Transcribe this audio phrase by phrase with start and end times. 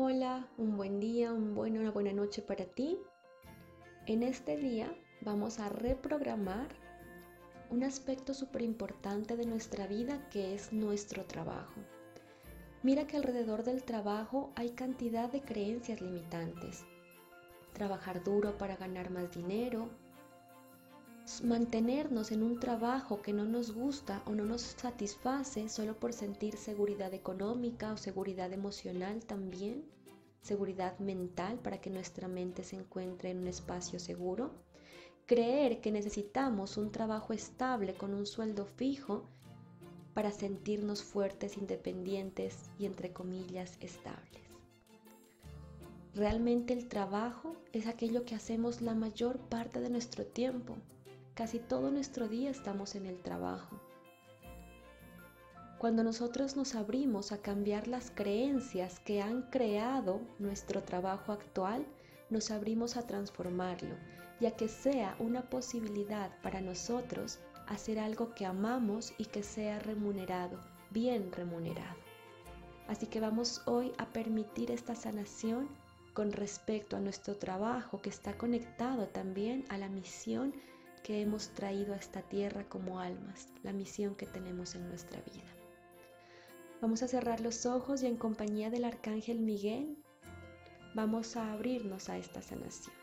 [0.00, 2.96] Hola, un buen día, un buen, una buena noche para ti.
[4.06, 6.68] En este día vamos a reprogramar
[7.68, 11.80] un aspecto súper importante de nuestra vida que es nuestro trabajo.
[12.84, 16.84] Mira que alrededor del trabajo hay cantidad de creencias limitantes.
[17.72, 19.88] Trabajar duro para ganar más dinero,
[21.42, 26.56] mantenernos en un trabajo que no nos gusta o no nos satisface solo por sentir
[26.56, 29.84] seguridad económica o seguridad emocional también,
[30.40, 34.52] seguridad mental para que nuestra mente se encuentre en un espacio seguro,
[35.26, 39.28] creer que necesitamos un trabajo estable con un sueldo fijo
[40.14, 44.42] para sentirnos fuertes, independientes y entre comillas estables.
[46.14, 50.76] Realmente el trabajo es aquello que hacemos la mayor parte de nuestro tiempo
[51.38, 53.80] Casi todo nuestro día estamos en el trabajo.
[55.78, 61.86] Cuando nosotros nos abrimos a cambiar las creencias que han creado nuestro trabajo actual,
[62.28, 63.94] nos abrimos a transformarlo
[64.40, 70.58] ya que sea una posibilidad para nosotros hacer algo que amamos y que sea remunerado,
[70.90, 71.98] bien remunerado.
[72.88, 75.68] Así que vamos hoy a permitir esta sanación
[76.14, 80.52] con respecto a nuestro trabajo que está conectado también a la misión
[80.98, 85.44] que hemos traído a esta tierra como almas, la misión que tenemos en nuestra vida.
[86.80, 89.96] Vamos a cerrar los ojos y en compañía del Arcángel Miguel
[90.94, 92.94] vamos a abrirnos a esta sanación.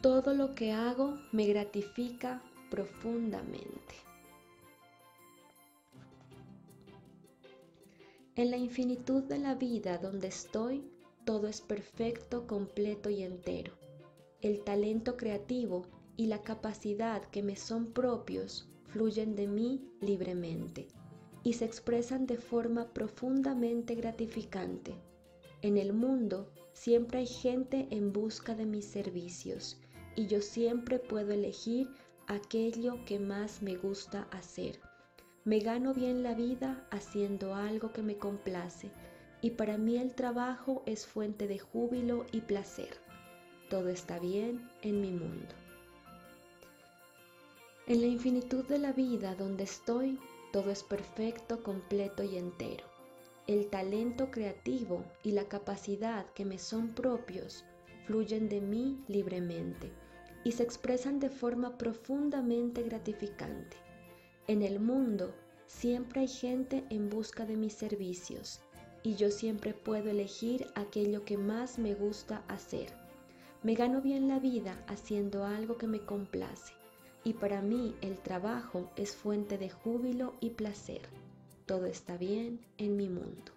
[0.00, 3.94] Todo lo que hago me gratifica profundamente.
[8.36, 10.88] En la infinitud de la vida donde estoy,
[11.24, 13.87] todo es perfecto, completo y entero
[14.40, 15.86] el talento creativo
[16.16, 20.86] y la capacidad que me son propios fluyen de mí libremente
[21.42, 24.94] y se expresan de forma profundamente gratificante.
[25.62, 29.80] En el mundo siempre hay gente en busca de mis servicios
[30.14, 31.88] y yo siempre puedo elegir
[32.28, 34.78] aquello que más me gusta hacer.
[35.44, 38.92] Me gano bien la vida haciendo algo que me complace
[39.40, 43.07] y para mí el trabajo es fuente de júbilo y placer
[43.68, 45.54] todo está bien en mi mundo.
[47.86, 50.18] En la infinitud de la vida donde estoy,
[50.52, 52.84] todo es perfecto, completo y entero.
[53.46, 57.64] El talento creativo y la capacidad que me son propios
[58.06, 59.90] fluyen de mí libremente
[60.44, 63.76] y se expresan de forma profundamente gratificante.
[64.46, 65.34] En el mundo
[65.66, 68.60] siempre hay gente en busca de mis servicios
[69.02, 72.97] y yo siempre puedo elegir aquello que más me gusta hacer
[73.62, 76.72] me gano bien la vida haciendo algo que me complace
[77.24, 81.02] y para mí el trabajo es fuente de júbilo y placer.
[81.66, 83.52] Todo está bien en mi mundo.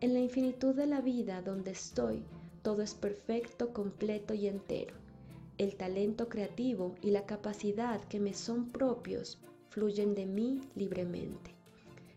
[0.00, 2.22] En la infinitud de la vida donde estoy,
[2.62, 4.94] todo es perfecto, completo y entero.
[5.56, 9.38] El talento creativo y la capacidad que me son propios
[9.70, 11.52] fluyen de mí libremente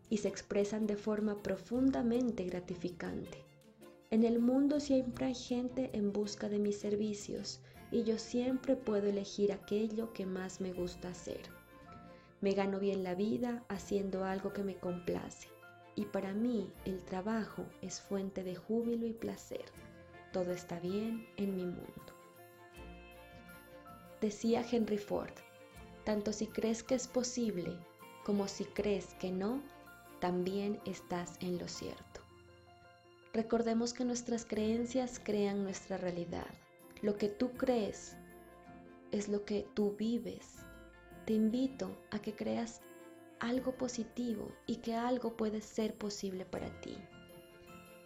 [0.09, 3.48] y se expresan de forma profundamente gratificante.
[4.11, 7.59] En el mundo siempre hay gente en busca de mis servicios
[7.91, 11.41] y yo siempre puedo elegir aquello que más me gusta hacer.
[12.41, 15.47] Me gano bien la vida haciendo algo que me complace
[15.95, 19.65] y para mí el trabajo es fuente de júbilo y placer.
[20.33, 22.13] Todo está bien en mi mundo.
[24.21, 25.33] Decía Henry Ford,
[26.03, 27.77] tanto si crees que es posible
[28.25, 29.61] como si crees que no,
[30.19, 32.08] también estás en lo cierto.
[33.31, 36.47] Recordemos que nuestras creencias crean nuestra realidad.
[37.03, 38.17] Lo que tú crees
[39.11, 40.65] es lo que tú vives.
[41.25, 42.81] Te invito a que creas
[43.39, 46.97] algo positivo y que algo puede ser posible para ti.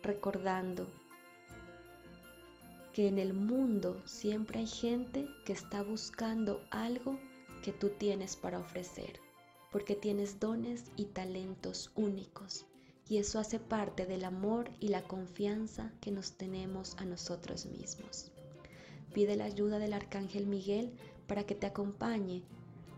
[0.02, 0.92] Recordando
[2.92, 7.18] que en el mundo siempre hay gente que está buscando algo
[7.64, 9.22] que tú tienes para ofrecer,
[9.72, 12.68] porque tienes dones y talentos únicos
[13.08, 18.32] y eso hace parte del amor y la confianza que nos tenemos a nosotros mismos.
[19.14, 20.94] Pide la ayuda del Arcángel Miguel
[21.28, 22.44] para que te acompañe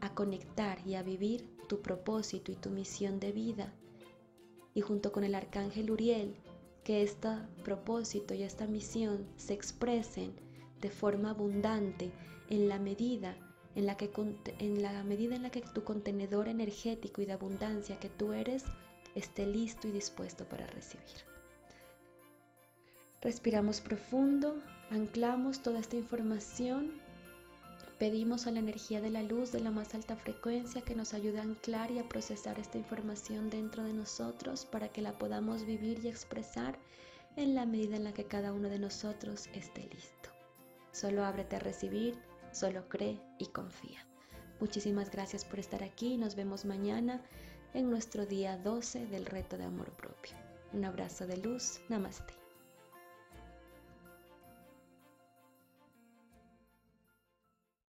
[0.01, 3.73] a conectar y a vivir tu propósito y tu misión de vida.
[4.73, 6.35] Y junto con el Arcángel Uriel,
[6.83, 7.29] que este
[7.63, 10.33] propósito y esta misión se expresen
[10.79, 12.11] de forma abundante
[12.49, 13.35] en la medida
[13.73, 14.09] en la que
[14.59, 18.63] en la medida en la que tu contenedor energético y de abundancia que tú eres
[19.15, 21.05] esté listo y dispuesto para recibir.
[23.21, 27.01] Respiramos profundo, anclamos toda esta información
[27.97, 31.39] Pedimos a la energía de la luz de la más alta frecuencia que nos ayude
[31.39, 36.03] a anclar y a procesar esta información dentro de nosotros para que la podamos vivir
[36.03, 36.77] y expresar
[37.37, 40.29] en la medida en la que cada uno de nosotros esté listo.
[40.91, 42.19] Solo ábrete a recibir,
[42.51, 44.05] solo cree y confía.
[44.59, 47.21] Muchísimas gracias por estar aquí nos vemos mañana
[47.75, 50.35] en nuestro día 12 del reto de amor propio.
[50.71, 51.81] Un abrazo de luz.
[51.89, 52.44] Namaste.